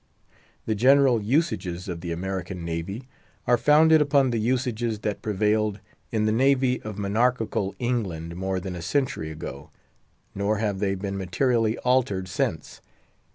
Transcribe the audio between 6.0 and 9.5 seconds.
in the navy of monarchical England more than a century